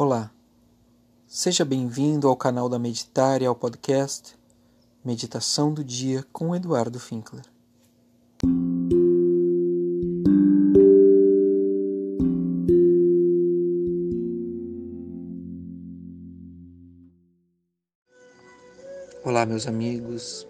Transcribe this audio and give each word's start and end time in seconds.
Olá, 0.00 0.30
seja 1.26 1.64
bem-vindo 1.64 2.28
ao 2.28 2.36
canal 2.36 2.68
da 2.68 2.78
Meditar 2.78 3.42
e 3.42 3.46
ao 3.46 3.56
podcast 3.56 4.38
Meditação 5.04 5.74
do 5.74 5.82
Dia 5.82 6.24
com 6.32 6.54
Eduardo 6.54 7.00
Finkler. 7.00 7.42
Olá, 19.24 19.44
meus 19.44 19.66
amigos, 19.66 20.46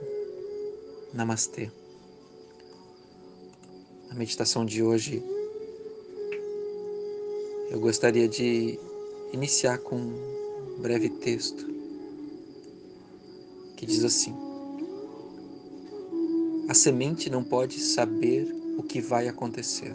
Namastê. 1.14 1.72
A 4.10 4.14
meditação 4.14 4.66
de 4.66 4.82
hoje 4.82 5.24
eu 7.70 7.80
gostaria 7.80 8.28
de 8.28 8.78
iniciar 9.32 9.78
com 9.78 9.96
um 9.96 10.80
breve 10.80 11.08
texto 11.08 11.66
que 13.76 13.86
diz 13.86 14.04
assim: 14.04 14.34
A 16.68 16.74
semente 16.74 17.30
não 17.30 17.44
pode 17.44 17.78
saber 17.80 18.54
o 18.76 18.82
que 18.82 19.00
vai 19.00 19.28
acontecer. 19.28 19.94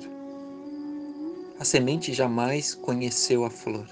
A 1.60 1.66
semente 1.66 2.14
jamais 2.14 2.74
conheceu 2.74 3.46
a 3.46 3.50
flor. 3.50 3.88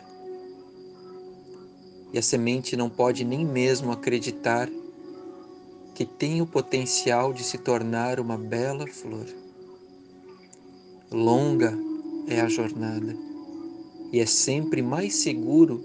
E 2.14 2.18
a 2.18 2.22
semente 2.22 2.76
não 2.76 2.90
pode 2.90 3.24
nem 3.24 3.46
mesmo 3.46 3.92
acreditar 3.92 4.70
que 5.96 6.06
tem 6.06 6.42
o 6.42 6.48
potencial 6.48 7.32
de 7.32 7.44
se 7.44 7.58
tornar 7.58 8.20
uma 8.20 8.38
bela 8.38 8.86
flor. 8.88 9.26
Longa 11.10 11.78
é 12.28 12.42
a 12.42 12.50
jornada 12.50 13.31
e 14.12 14.20
é 14.20 14.26
sempre 14.26 14.82
mais 14.82 15.16
seguro 15.16 15.84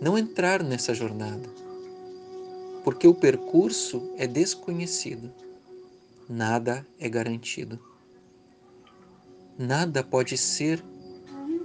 não 0.00 0.16
entrar 0.16 0.62
nessa 0.62 0.94
jornada, 0.94 1.48
porque 2.84 3.06
o 3.06 3.14
percurso 3.14 4.12
é 4.16 4.26
desconhecido, 4.26 5.30
nada 6.28 6.86
é 6.98 7.08
garantido. 7.08 7.78
Nada 9.58 10.02
pode 10.02 10.38
ser 10.38 10.82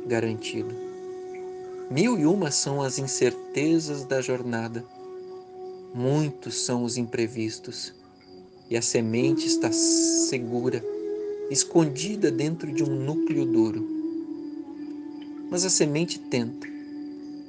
garantido. 0.06 0.76
Mil 1.90 2.20
e 2.20 2.26
uma 2.26 2.52
são 2.52 2.82
as 2.82 2.98
incertezas 3.00 4.04
da 4.04 4.20
jornada, 4.20 4.84
muitos 5.94 6.66
são 6.66 6.84
os 6.84 6.98
imprevistos, 6.98 7.94
e 8.70 8.76
a 8.76 8.82
semente 8.82 9.46
está 9.46 9.72
segura, 9.72 10.84
escondida 11.50 12.30
dentro 12.30 12.74
de 12.74 12.84
um 12.84 12.88
núcleo 12.88 13.46
duro 13.46 13.95
mas 15.50 15.66
a 15.66 15.70
semente 15.70 16.20
tenta, 16.20 16.68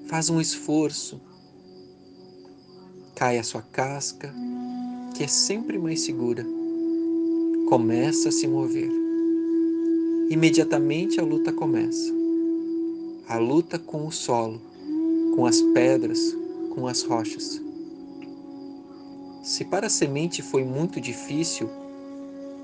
faz 0.06 0.30
um 0.30 0.40
esforço, 0.40 1.20
cai 3.14 3.38
a 3.38 3.42
sua 3.42 3.62
casca, 3.62 4.32
que 5.16 5.24
é 5.24 5.28
sempre 5.28 5.78
mais 5.78 6.02
segura, 6.02 6.44
começa 7.68 8.28
a 8.28 8.32
se 8.32 8.46
mover. 8.46 8.90
Imediatamente 10.28 11.20
a 11.20 11.22
luta 11.22 11.52
começa. 11.52 12.12
A 13.28 13.38
luta 13.38 13.78
com 13.78 14.06
o 14.06 14.12
solo, 14.12 14.60
com 15.34 15.46
as 15.46 15.60
pedras, 15.62 16.36
com 16.70 16.86
as 16.86 17.02
rochas. 17.02 17.60
Se 19.42 19.64
para 19.64 19.86
a 19.86 19.90
semente 19.90 20.42
foi 20.42 20.64
muito 20.64 21.00
difícil, 21.00 21.70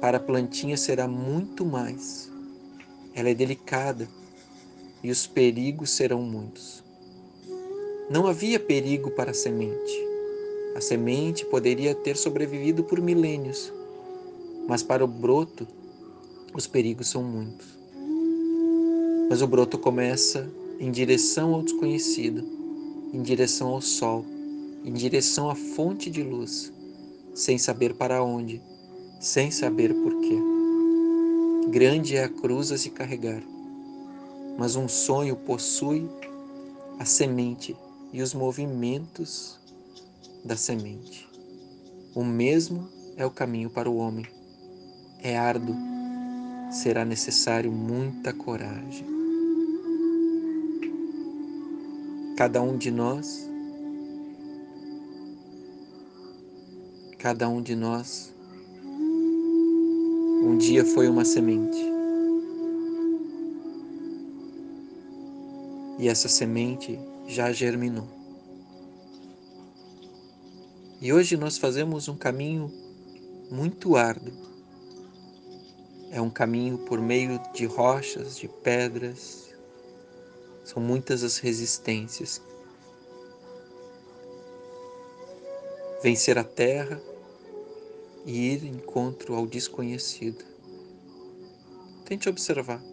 para 0.01 0.17
a 0.17 0.21
plantinha 0.21 0.77
será 0.77 1.07
muito 1.07 1.65
mais. 1.65 2.31
Ela 3.15 3.31
é 3.31 3.35
delicada, 3.35 4.09
e 5.03 5.11
os 5.11 5.27
perigos 5.27 5.91
serão 5.91 6.23
muitos. 6.23 6.83
Não 8.11 8.27
havia 8.27 8.61
perigo 8.61 9.11
para 9.11 9.31
a 9.31 9.35
semente. 9.35 9.93
A 10.77 10.81
semente 10.81 11.45
poderia 11.47 11.95
ter 11.95 12.17
sobrevivido 12.17 12.85
por 12.85 13.01
milênios, 13.01 13.73
mas 14.69 14.83
para 14.83 15.05
o 15.05 15.09
broto 15.09 15.67
os 16.55 16.67
perigos 16.67 17.09
são 17.09 17.23
muitos. 17.23 17.67
Mas 19.29 19.43
o 19.43 19.47
broto 19.47 19.79
começa 19.79 20.51
em 20.79 20.91
direção 20.91 21.55
ao 21.55 21.63
desconhecido, 21.63 22.45
em 23.13 23.23
direção 23.23 23.69
ao 23.69 23.81
sol, 23.81 24.25
em 24.85 24.93
direção 24.93 25.49
à 25.49 25.55
fonte 25.55 26.11
de 26.11 26.23
luz, 26.23 26.73
sem 27.35 27.57
saber 27.57 27.95
para 27.95 28.23
onde, 28.23 28.61
sem 29.21 29.51
saber 29.51 29.95
porquê. 29.95 30.37
Grande 31.69 32.17
é 32.17 32.25
a 32.25 32.29
cruz 32.29 32.73
a 32.73 32.79
se 32.79 32.91
carregar, 32.91 33.43
mas 34.59 34.77
um 34.77 34.89
sonho 34.89 35.37
possui 35.37 36.09
a 36.99 37.05
semente 37.05 37.77
e 38.13 38.23
os 38.23 38.35
movimentos 38.35 39.59
da 40.45 40.57
semente. 40.57 41.29
O 42.15 42.25
mesmo 42.25 42.89
é 43.17 43.25
o 43.25 43.31
caminho 43.31 43.71
para 43.71 43.89
o 43.89 43.97
homem. 43.97 44.27
É 45.23 45.39
árduo, 45.39 45.75
será 46.71 47.05
necessário 47.05 47.71
muita 47.71 48.33
coragem. 48.33 49.07
Cada 52.37 52.61
um 52.61 52.77
de 52.77 52.91
nós, 52.91 53.49
cada 57.19 57.49
um 57.49 57.63
de 57.63 57.77
nós, 57.77 58.35
um 60.45 60.59
dia 60.59 60.85
foi 60.85 61.09
uma 61.09 61.25
semente. 61.25 61.92
E 65.99 66.09
essa 66.09 66.29
semente 66.29 66.99
já 67.27 67.53
germinou. 67.53 68.09
E 71.01 71.13
hoje 71.13 71.37
nós 71.37 71.59
fazemos 71.59 72.09
um 72.09 72.17
caminho 72.17 72.73
muito 73.51 73.97
árduo. 73.97 74.33
É 76.11 76.21
um 76.21 76.31
caminho 76.31 76.79
por 76.79 77.01
meio 77.01 77.41
de 77.53 77.67
rochas, 77.67 78.37
de 78.37 78.47
pedras. 78.47 79.53
São 80.65 80.83
muitas 80.83 81.25
as 81.25 81.39
resistências. 81.39 82.41
Vencer 86.03 86.39
a 86.39 86.45
terra 86.45 87.01
e 88.25 88.53
ir 88.53 88.65
em 88.65 88.75
encontro 88.75 89.35
ao 89.35 89.47
desconhecido. 89.47 90.45
Tente 92.05 92.29
observar 92.29 92.92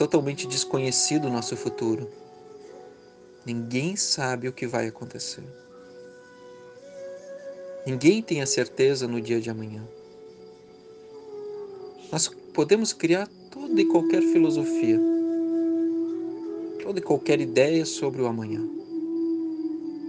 totalmente 0.00 0.46
desconhecido 0.46 1.26
o 1.26 1.30
nosso 1.30 1.54
futuro. 1.54 2.08
Ninguém 3.44 3.96
sabe 3.96 4.48
o 4.48 4.52
que 4.52 4.66
vai 4.66 4.86
acontecer. 4.86 5.44
Ninguém 7.86 8.22
tem 8.22 8.40
a 8.40 8.46
certeza 8.46 9.06
no 9.06 9.20
dia 9.20 9.38
de 9.42 9.50
amanhã. 9.50 9.86
Nós 12.10 12.28
podemos 12.54 12.94
criar 12.94 13.28
toda 13.50 13.78
e 13.78 13.84
qualquer 13.84 14.22
filosofia, 14.22 14.98
toda 16.82 16.98
e 16.98 17.02
qualquer 17.02 17.38
ideia 17.38 17.84
sobre 17.84 18.22
o 18.22 18.26
amanhã. 18.26 18.66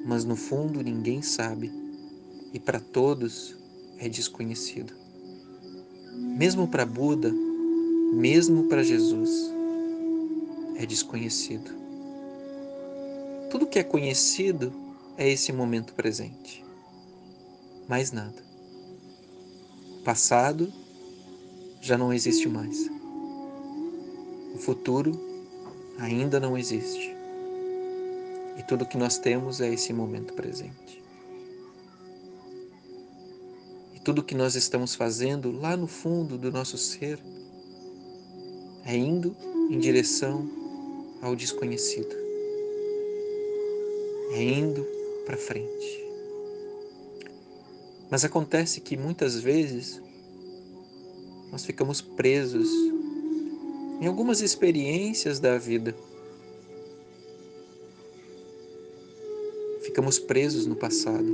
Mas 0.06 0.24
no 0.24 0.38
fundo 0.38 0.82
ninguém 0.82 1.22
sabe 1.22 1.70
e 2.54 2.60
para 2.62 2.80
todos 2.80 3.58
é 4.00 4.08
desconhecido. 4.08 4.94
Mesmo 6.14 6.66
para 6.66 6.86
Buda, 6.86 7.30
mesmo 8.14 8.70
para 8.70 8.84
Jesus, 8.84 9.52
é 10.82 10.86
desconhecido. 10.86 11.72
Tudo 13.52 13.68
que 13.68 13.78
é 13.78 13.84
conhecido 13.84 14.74
é 15.16 15.30
esse 15.30 15.54
momento 15.54 15.94
presente. 15.94 16.66
Mais 17.88 18.12
nada. 18.12 18.44
O 20.00 20.04
passado 20.04 20.74
já 21.82 21.98
não 21.98 22.12
existe 22.12 22.50
mais. 22.50 22.90
O 24.56 24.58
futuro 24.58 25.12
ainda 26.00 26.40
não 26.40 26.58
existe. 26.58 27.16
E 28.58 28.64
tudo 28.64 28.86
que 28.86 28.98
nós 28.98 29.20
temos 29.20 29.62
é 29.62 29.72
esse 29.72 29.94
momento 29.94 30.34
presente. 30.34 31.04
E 33.94 34.00
tudo 34.00 34.24
que 34.24 34.34
nós 34.34 34.56
estamos 34.56 34.96
fazendo 34.96 35.52
lá 35.52 35.78
no 35.78 35.86
fundo 35.86 36.40
do 36.40 36.52
nosso 36.52 36.76
ser 36.76 37.20
é 38.84 38.96
indo 38.96 39.36
em 39.70 39.78
direção 39.78 40.61
ao 41.22 41.36
desconhecido. 41.36 42.16
É 44.32 44.44
indo 44.44 44.86
para 45.26 45.38
frente. 45.38 46.06
Mas 48.10 48.26
acontece 48.26 48.82
que 48.82 48.98
muitas 48.98 49.40
vezes 49.40 50.02
nós 51.52 51.66
ficamos 51.66 52.02
presos 52.02 52.70
em 54.02 54.08
algumas 54.08 54.42
experiências 54.42 55.40
da 55.40 55.58
vida. 55.58 55.96
Ficamos 59.84 60.18
presos 60.18 60.66
no 60.66 60.76
passado 60.76 61.28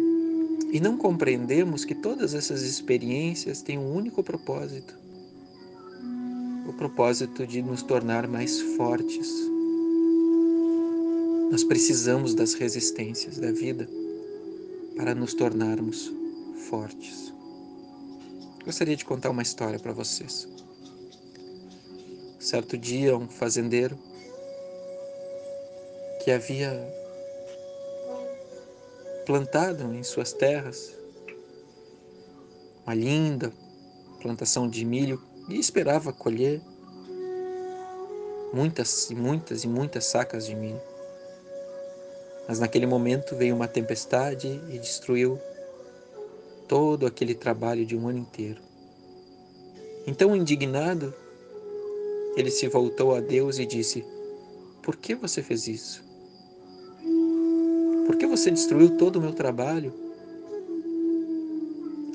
e 0.72 0.80
não 0.80 0.98
compreendemos 0.98 1.86
que 1.86 1.96
todas 1.96 2.34
essas 2.34 2.62
experiências 2.62 3.62
têm 3.62 3.78
um 3.78 3.96
único 3.96 4.22
propósito: 4.24 4.98
o 6.68 6.74
propósito 6.74 7.46
de 7.48 7.62
nos 7.62 7.84
tornar 7.84 8.28
mais 8.28 8.60
fortes 8.76 9.57
Nós 11.50 11.64
precisamos 11.64 12.34
das 12.34 12.54
resistências 12.54 13.38
da 13.38 13.52
vida 13.52 13.88
para 14.98 15.16
nos 15.16 15.34
tornarmos 15.34 16.12
fortes. 16.70 17.34
Gostaria 18.66 18.96
de 18.98 19.06
contar 19.06 19.30
uma 19.30 19.42
história 19.42 19.80
para 19.80 19.94
vocês. 19.94 20.48
Certo 22.38 22.78
dia, 22.78 23.16
um 23.16 23.30
fazendeiro 23.30 23.98
que 26.24 26.32
havia 26.32 26.74
plantado 29.26 29.94
em 29.94 30.04
suas 30.04 30.34
terras 30.34 30.98
uma 32.86 32.94
linda 32.94 33.52
plantação 34.22 34.70
de 34.70 34.86
milho 34.86 35.22
e 35.50 35.60
esperava 35.60 36.14
colher 36.14 36.62
muitas 38.54 39.10
e 39.10 39.16
muitas 39.16 39.66
e 39.66 39.68
muitas 39.68 40.06
sacas 40.06 40.46
de 40.46 40.56
milho. 40.56 40.97
Mas 42.48 42.60
naquele 42.60 42.86
momento 42.86 43.36
veio 43.36 43.56
uma 43.56 43.68
tempestade 43.68 44.62
e 44.70 44.80
destruiu 44.80 45.40
todo 46.68 47.06
aquele 47.06 47.36
trabalho 47.36 47.86
de 47.86 47.96
um 47.96 48.08
ano 48.08 48.20
inteiro. 48.20 48.62
Então, 50.06 50.36
indignado, 50.36 51.14
ele 52.38 52.50
se 52.50 52.68
voltou 52.68 53.14
a 53.14 53.20
Deus 53.20 53.60
e 53.60 53.66
disse: 53.66 54.06
Por 54.82 54.96
que 54.96 55.16
você 55.16 55.42
fez 55.42 55.68
isso? 55.68 56.04
Por 58.06 58.16
que 58.16 58.26
você 58.26 58.50
destruiu 58.50 58.96
todo 58.98 59.18
o 59.18 59.22
meu 59.22 59.34
trabalho? 59.34 59.94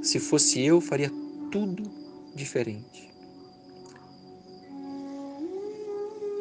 Se 0.02 0.19
fosse 0.19 0.64
eu, 0.64 0.81
faria 0.81 1.11
tudo 1.50 1.82
diferente. 2.34 3.12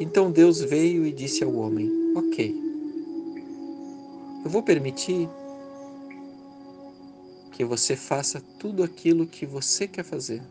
Então 0.00 0.32
Deus 0.32 0.60
veio 0.60 1.06
e 1.06 1.12
disse 1.12 1.44
ao 1.44 1.54
homem: 1.54 1.90
Ok, 2.16 2.71
eu 4.44 4.50
vou 4.50 4.62
permitir 4.62 5.28
que 7.52 7.64
você 7.64 7.94
faça 7.94 8.42
tudo 8.58 8.82
aquilo 8.82 9.26
que 9.26 9.46
você 9.46 9.86
quer 9.86 10.04
fazer, 10.04 10.42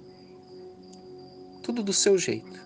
tudo 1.62 1.84
do 1.84 1.92
seu 1.92 2.18
jeito. 2.18 2.62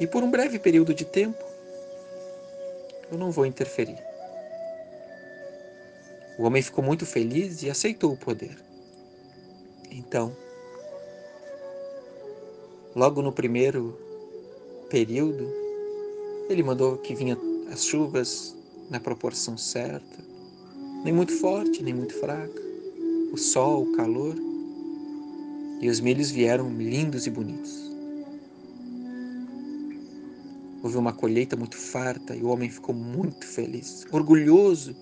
E 0.00 0.06
por 0.06 0.22
um 0.22 0.30
breve 0.30 0.58
período 0.58 0.94
de 0.94 1.04
tempo, 1.04 1.42
eu 3.10 3.18
não 3.18 3.30
vou 3.30 3.44
interferir. 3.44 3.98
O 6.38 6.44
homem 6.44 6.62
ficou 6.62 6.84
muito 6.84 7.04
feliz 7.04 7.62
e 7.62 7.70
aceitou 7.70 8.12
o 8.12 8.16
poder. 8.16 8.56
Então, 9.90 10.36
logo 12.94 13.20
no 13.22 13.32
primeiro 13.32 13.98
período, 14.88 15.50
ele 16.48 16.62
mandou 16.62 16.98
que 16.98 17.14
vinha 17.14 17.36
as 17.72 17.84
chuvas 17.84 18.55
na 18.90 19.00
proporção 19.00 19.56
certa, 19.56 20.24
nem 21.04 21.12
muito 21.12 21.32
forte, 21.32 21.82
nem 21.82 21.94
muito 21.94 22.14
fraca, 22.18 22.62
o 23.32 23.36
sol, 23.36 23.82
o 23.82 23.92
calor, 23.92 24.36
e 25.80 25.88
os 25.88 26.00
milhos 26.00 26.30
vieram 26.30 26.70
lindos 26.70 27.26
e 27.26 27.30
bonitos. 27.30 27.86
Houve 30.82 30.96
uma 30.96 31.12
colheita 31.12 31.56
muito 31.56 31.76
farta 31.76 32.34
e 32.34 32.42
o 32.42 32.48
homem 32.48 32.70
ficou 32.70 32.94
muito 32.94 33.44
feliz, 33.46 34.06
orgulhoso 34.12 34.94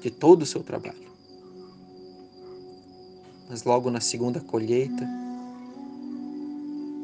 de 0.00 0.10
todo 0.10 0.42
o 0.42 0.46
seu 0.46 0.62
trabalho. 0.62 1.12
Mas 3.48 3.64
logo 3.64 3.90
na 3.90 4.00
segunda 4.00 4.40
colheita, 4.40 5.08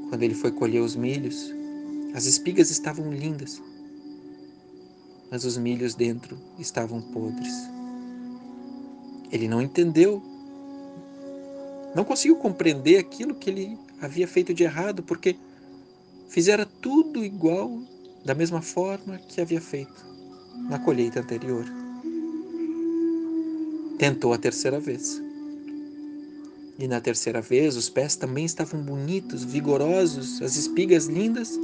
quando 0.08 0.22
ele 0.22 0.34
foi 0.34 0.50
colher 0.50 0.80
os 0.80 0.96
milhos, 0.96 1.52
as 2.14 2.24
espigas 2.24 2.70
estavam 2.70 3.12
lindas, 3.12 3.60
mas 5.30 5.44
os 5.44 5.56
milhos 5.56 5.94
dentro 5.94 6.38
estavam 6.58 7.00
podres. 7.00 7.54
Ele 9.30 9.48
não 9.48 9.60
entendeu, 9.60 10.22
não 11.94 12.04
conseguiu 12.04 12.36
compreender 12.36 12.98
aquilo 12.98 13.34
que 13.34 13.50
ele 13.50 13.78
havia 14.00 14.26
feito 14.26 14.54
de 14.54 14.64
errado, 14.64 15.02
porque 15.02 15.36
fizera 16.28 16.64
tudo 16.64 17.24
igual, 17.24 17.70
da 18.24 18.34
mesma 18.34 18.62
forma 18.62 19.18
que 19.18 19.40
havia 19.40 19.60
feito 19.60 20.06
na 20.68 20.78
colheita 20.78 21.20
anterior. 21.20 21.64
Tentou 23.98 24.32
a 24.32 24.38
terceira 24.38 24.78
vez. 24.78 25.20
E 26.78 26.86
na 26.86 27.00
terceira 27.00 27.40
vez 27.40 27.76
os 27.76 27.90
pés 27.90 28.14
também 28.14 28.44
estavam 28.44 28.80
bonitos, 28.80 29.42
vigorosos, 29.42 30.40
as 30.40 30.56
espigas 30.56 31.06
lindas, 31.06 31.58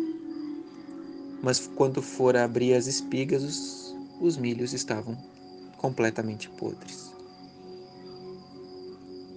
mas 1.45 1.71
quando 1.77 2.01
for 2.01 2.37
abrir 2.37 2.73
as 2.73 2.87
espigas, 2.87 3.43
os, 3.43 3.97
os 4.19 4.37
milhos 4.39 4.73
estavam 4.73 5.15
completamente 5.77 6.49
podres. 6.49 7.13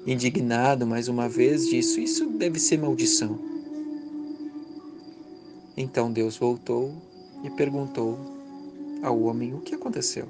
Indignado 0.05 0.87
mais 0.87 1.09
uma 1.09 1.27
vez, 1.27 1.67
disse: 1.67 2.01
Isso 2.01 2.29
deve 2.29 2.59
ser 2.59 2.79
maldição. 2.79 3.37
Então 5.75 6.09
Deus 6.09 6.37
voltou 6.37 6.93
e 7.43 7.49
perguntou 7.49 8.17
ao 9.03 9.19
homem 9.23 9.53
o 9.53 9.59
que 9.59 9.75
aconteceu. 9.75 10.29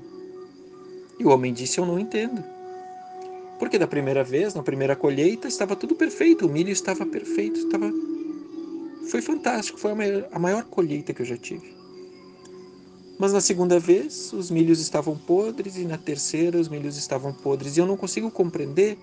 E 1.19 1.23
o 1.23 1.29
homem 1.29 1.53
disse: 1.53 1.79
Eu 1.79 1.85
não 1.85 1.99
entendo. 1.99 2.43
Porque 3.59 3.77
da 3.77 3.87
primeira 3.87 4.23
vez, 4.23 4.55
na 4.55 4.63
primeira 4.63 4.95
colheita, 4.95 5.47
estava 5.47 5.75
tudo 5.75 5.95
perfeito, 5.95 6.47
o 6.47 6.49
milho 6.49 6.71
estava 6.71 7.05
perfeito, 7.05 7.59
estava 7.59 7.91
foi 9.07 9.21
fantástico, 9.21 9.79
foi 9.79 9.91
a 9.91 9.95
maior, 9.95 10.27
a 10.31 10.39
maior 10.39 10.63
colheita 10.65 11.13
que 11.13 11.21
eu 11.21 11.25
já 11.25 11.37
tive. 11.37 11.75
Mas 13.17 13.33
na 13.33 13.41
segunda 13.41 13.79
vez, 13.79 14.31
os 14.31 14.51
milhos 14.51 14.79
estavam 14.79 15.17
podres, 15.17 15.75
e 15.77 15.85
na 15.85 15.97
terceira, 15.97 16.59
os 16.59 16.67
milhos 16.67 16.97
estavam 16.97 17.33
podres, 17.33 17.75
e 17.75 17.79
eu 17.79 17.87
não 17.87 17.97
consigo 17.97 18.29
compreender 18.29 18.97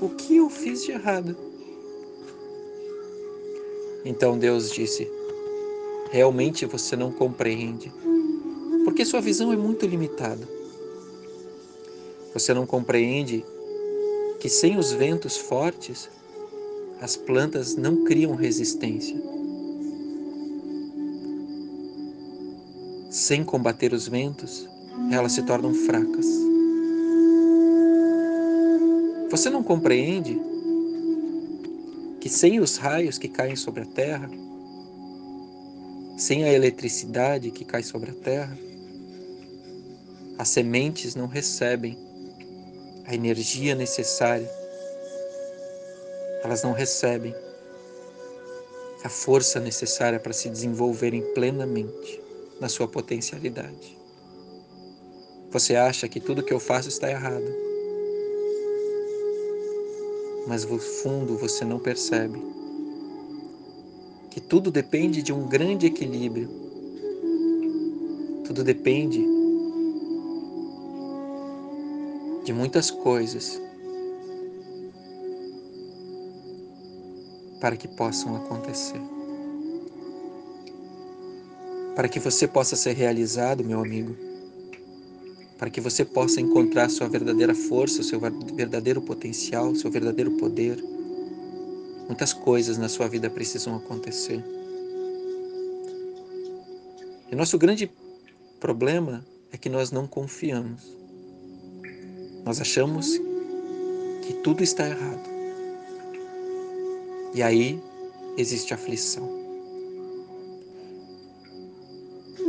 o 0.00 0.08
que 0.08 0.36
eu 0.36 0.50
fiz 0.50 0.84
de 0.84 0.92
errado. 0.92 1.36
Então 4.04 4.38
Deus 4.38 4.72
disse: 4.72 5.08
Realmente 6.10 6.66
você 6.66 6.96
não 6.96 7.12
compreende, 7.12 7.92
porque 8.84 9.04
sua 9.04 9.20
visão 9.20 9.52
é 9.52 9.56
muito 9.56 9.86
limitada. 9.86 10.48
Você 12.34 12.52
não 12.54 12.66
compreende 12.66 13.44
que 14.40 14.48
sem 14.48 14.78
os 14.78 14.92
ventos 14.92 15.36
fortes 15.36 16.08
as 17.00 17.16
plantas 17.16 17.76
não 17.76 18.04
criam 18.04 18.34
resistência. 18.34 19.16
Sem 23.10 23.42
combater 23.42 23.92
os 23.92 24.06
ventos, 24.06 24.68
elas 25.10 25.32
se 25.32 25.42
tornam 25.42 25.72
fracas. 25.72 26.26
Você 29.30 29.48
não 29.48 29.62
compreende 29.62 30.38
que 32.20 32.28
sem 32.28 32.60
os 32.60 32.76
raios 32.76 33.16
que 33.16 33.28
caem 33.28 33.56
sobre 33.56 33.82
a 33.82 33.86
terra, 33.86 34.30
sem 36.18 36.44
a 36.44 36.52
eletricidade 36.52 37.50
que 37.50 37.64
cai 37.64 37.82
sobre 37.82 38.10
a 38.10 38.14
terra, 38.14 38.58
as 40.36 40.48
sementes 40.48 41.14
não 41.14 41.26
recebem 41.26 41.96
a 43.06 43.14
energia 43.14 43.74
necessária 43.74 44.59
elas 46.42 46.62
não 46.62 46.72
recebem 46.72 47.34
a 49.04 49.08
força 49.08 49.58
necessária 49.60 50.20
para 50.20 50.32
se 50.32 50.48
desenvolverem 50.48 51.22
plenamente 51.34 52.20
na 52.60 52.68
sua 52.68 52.86
potencialidade. 52.86 53.98
Você 55.50 55.74
acha 55.74 56.08
que 56.08 56.20
tudo 56.20 56.42
que 56.42 56.52
eu 56.52 56.60
faço 56.60 56.88
está 56.88 57.10
errado, 57.10 57.70
mas 60.46 60.64
no 60.64 60.78
fundo 60.78 61.36
você 61.36 61.64
não 61.64 61.78
percebe 61.78 62.40
que 64.30 64.40
tudo 64.40 64.70
depende 64.70 65.22
de 65.22 65.32
um 65.32 65.48
grande 65.48 65.86
equilíbrio. 65.86 66.48
Tudo 68.44 68.62
depende 68.62 69.24
de 72.44 72.52
muitas 72.52 72.90
coisas 72.90 73.60
para 77.60 77.76
que 77.76 77.86
possam 77.86 78.34
acontecer. 78.36 79.00
Para 81.94 82.08
que 82.08 82.18
você 82.18 82.48
possa 82.48 82.74
ser 82.76 82.92
realizado, 82.92 83.62
meu 83.62 83.80
amigo. 83.80 84.16
Para 85.58 85.68
que 85.68 85.80
você 85.80 86.04
possa 86.04 86.40
encontrar 86.40 86.88
sua 86.88 87.08
verdadeira 87.08 87.54
força, 87.54 88.02
seu 88.02 88.18
verdadeiro 88.18 89.02
potencial, 89.02 89.74
seu 89.74 89.90
verdadeiro 89.90 90.30
poder. 90.32 90.82
Muitas 92.06 92.32
coisas 92.32 92.78
na 92.78 92.88
sua 92.88 93.06
vida 93.06 93.28
precisam 93.28 93.76
acontecer. 93.76 94.42
E 97.30 97.36
nosso 97.36 97.58
grande 97.58 97.90
problema 98.58 99.24
é 99.52 99.58
que 99.58 99.68
nós 99.68 99.92
não 99.92 100.06
confiamos. 100.06 100.96
Nós 102.44 102.60
achamos 102.60 103.18
que 104.22 104.32
tudo 104.42 104.62
está 104.62 104.88
errado. 104.88 105.39
E 107.34 107.42
aí 107.42 107.80
existe 108.36 108.74
aflição. 108.74 109.40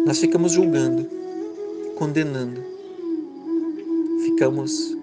nós 0.05 0.17
ficamos 0.19 0.53
julgando, 0.53 1.07
condenando, 1.95 2.61
ficamos 4.23 4.97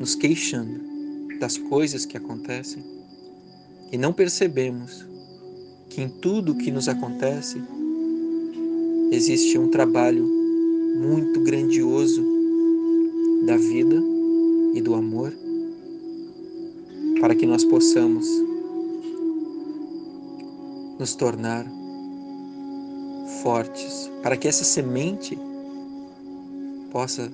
nos 0.00 0.14
queixando 0.14 0.80
das 1.38 1.58
coisas 1.58 2.06
que 2.06 2.16
acontecem 2.16 2.82
e 3.90 3.98
não 3.98 4.12
percebemos 4.12 5.06
que 5.90 6.00
em 6.00 6.08
tudo 6.08 6.54
que 6.54 6.70
nos 6.70 6.88
acontece 6.88 7.62
existe 9.10 9.58
um 9.58 9.68
trabalho 9.68 10.26
muito 10.96 11.40
grandioso 11.42 12.24
da 13.44 13.58
vida 13.58 14.02
e 14.74 14.80
do 14.80 14.94
amor 14.94 15.32
para 17.20 17.34
que 17.34 17.44
nós 17.44 17.62
possamos 17.64 18.26
nos 21.02 21.16
tornar 21.16 21.66
fortes, 23.42 24.08
para 24.22 24.36
que 24.36 24.46
essa 24.46 24.62
semente 24.62 25.36
possa 26.92 27.28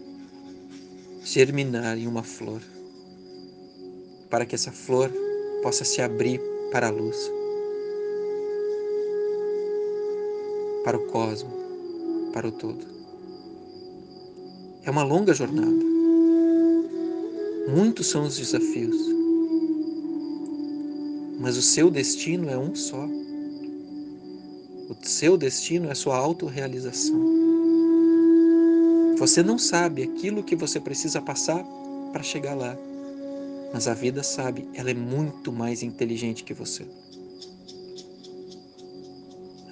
germinar 1.23 1.99
em 1.99 2.07
uma 2.07 2.23
flor, 2.23 2.63
para 4.31 4.47
que 4.47 4.55
essa 4.55 4.73
flor 4.73 5.13
possa 5.63 5.85
se 5.85 6.01
abrir 6.01 6.41
para 6.73 6.87
a 6.87 6.91
luz, 6.91 7.31
para 10.83 10.97
o 10.97 11.07
cosmo, 11.09 11.53
para 12.33 12.49
o 12.49 12.53
todo. 12.53 12.87
É 14.85 14.91
uma 14.91 15.03
longa 15.03 15.35
jornada. 15.35 15.85
Muitos 17.69 18.07
são 18.07 18.25
os 18.25 18.39
desafios, 18.39 18.97
mas 21.39 21.59
o 21.59 21.63
seu 21.63 21.91
destino 21.91 22.49
é 22.49 22.57
um 22.57 22.75
só. 22.75 23.07
O 24.89 24.97
seu 25.03 25.37
destino 25.37 25.91
é 25.91 25.95
sua 25.95 26.17
autorrealização. 26.17 27.21
Você 29.19 29.43
não 29.43 29.59
sabe 29.59 30.03
aquilo 30.03 30.43
que 30.43 30.57
você 30.57 30.81
precisa 30.81 31.21
passar 31.21 31.63
para 32.11 32.23
chegar 32.23 32.55
lá, 32.55 32.75
mas 33.71 33.87
a 33.87 33.93
vida 33.93 34.23
sabe, 34.23 34.67
ela 34.73 34.91
é 34.91 34.95
muito 34.95 35.53
mais 35.53 35.83
inteligente 35.83 36.43
que 36.43 36.55
você. 36.55 36.87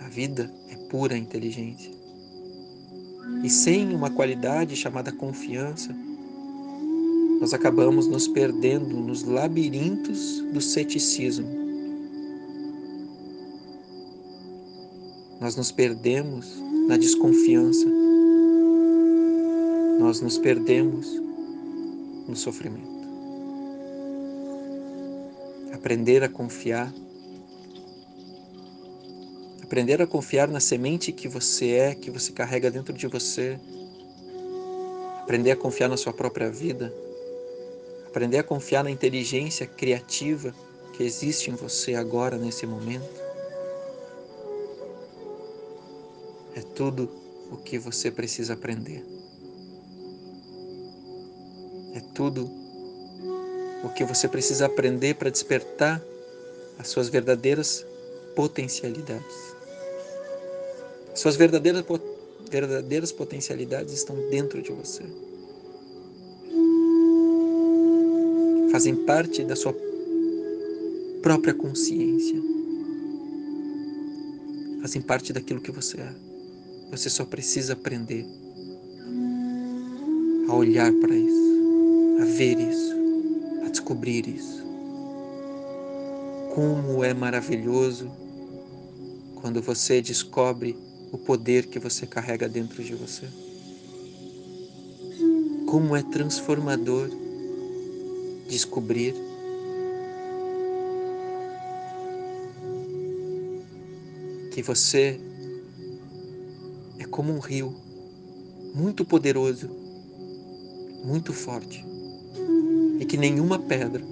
A 0.00 0.08
vida 0.08 0.52
é 0.68 0.76
pura 0.90 1.16
inteligência. 1.16 1.90
E 3.42 3.48
sem 3.48 3.94
uma 3.94 4.10
qualidade 4.10 4.76
chamada 4.76 5.10
confiança, 5.10 5.96
nós 7.40 7.54
acabamos 7.54 8.06
nos 8.06 8.28
perdendo 8.28 8.96
nos 9.00 9.22
labirintos 9.22 10.42
do 10.52 10.60
ceticismo. 10.60 11.65
Nós 15.40 15.56
nos 15.56 15.70
perdemos 15.70 16.56
na 16.88 16.96
desconfiança. 16.96 17.86
Nós 19.98 20.20
nos 20.20 20.38
perdemos 20.38 21.20
no 22.28 22.36
sofrimento. 22.36 22.96
Aprender 25.72 26.22
a 26.22 26.28
confiar. 26.28 26.92
Aprender 29.62 30.00
a 30.00 30.06
confiar 30.06 30.48
na 30.48 30.60
semente 30.60 31.12
que 31.12 31.28
você 31.28 31.70
é, 31.72 31.94
que 31.94 32.10
você 32.10 32.32
carrega 32.32 32.70
dentro 32.70 32.92
de 32.92 33.06
você. 33.06 33.58
Aprender 35.22 35.50
a 35.50 35.56
confiar 35.56 35.88
na 35.88 35.96
sua 35.96 36.12
própria 36.12 36.50
vida 36.50 36.92
aprender 38.16 38.38
a 38.38 38.42
confiar 38.42 38.82
na 38.82 38.90
inteligência 38.90 39.66
criativa 39.66 40.54
que 40.94 41.02
existe 41.02 41.50
em 41.50 41.54
você 41.54 41.94
agora, 41.94 42.38
nesse 42.38 42.66
momento. 42.66 43.25
É 46.56 46.60
tudo 46.60 47.08
o 47.52 47.56
que 47.56 47.78
você 47.78 48.10
precisa 48.10 48.54
aprender. 48.54 49.04
É 51.94 52.00
tudo 52.12 52.50
o 53.84 53.88
que 53.90 54.04
você 54.04 54.26
precisa 54.26 54.66
aprender 54.66 55.14
para 55.14 55.30
despertar 55.30 56.02
as 56.80 56.88
suas 56.88 57.08
verdadeiras 57.08 57.86
potencialidades. 58.34 59.54
Suas 61.14 61.36
verdadeiras, 61.36 61.84
verdadeiras 62.50 63.12
potencialidades 63.12 63.94
estão 63.94 64.16
dentro 64.28 64.60
de 64.60 64.72
você. 64.72 65.04
fazem 68.76 68.94
parte 68.94 69.42
da 69.42 69.56
sua 69.56 69.74
própria 71.22 71.54
consciência, 71.54 72.36
fazem 74.82 75.00
parte 75.00 75.32
daquilo 75.32 75.62
que 75.62 75.70
você 75.70 75.98
é. 75.98 76.35
Você 76.90 77.10
só 77.10 77.24
precisa 77.24 77.72
aprender 77.72 78.24
a 80.48 80.54
olhar 80.54 80.92
para 80.94 81.14
isso, 81.14 82.18
a 82.20 82.24
ver 82.24 82.58
isso, 82.58 82.94
a 83.64 83.68
descobrir 83.68 84.28
isso. 84.28 84.64
Como 86.54 87.02
é 87.04 87.12
maravilhoso 87.12 88.10
quando 89.40 89.60
você 89.60 90.00
descobre 90.00 90.76
o 91.12 91.18
poder 91.18 91.66
que 91.66 91.78
você 91.78 92.06
carrega 92.06 92.48
dentro 92.48 92.82
de 92.82 92.94
você. 92.94 93.26
Como 95.66 95.96
é 95.96 96.02
transformador 96.02 97.10
descobrir 98.48 99.14
que 104.52 104.62
você 104.62 105.20
como 107.16 107.32
um 107.32 107.38
rio 107.38 107.74
muito 108.74 109.02
poderoso, 109.02 109.70
muito 111.02 111.32
forte, 111.32 111.82
e 113.00 113.06
que 113.06 113.16
nenhuma 113.16 113.58
pedra 113.58 114.04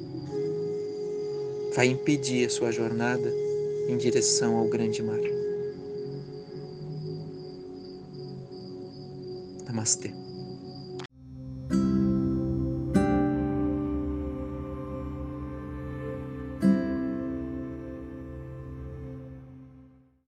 vai 1.77 1.89
impedir 1.89 2.47
a 2.47 2.51
sua 2.51 2.73
jornada 2.73 3.31
em 3.91 3.99
direção 3.99 4.57
ao 4.57 4.69
grande 4.69 5.03
mar. 5.03 5.21
Namastê. 9.67 10.11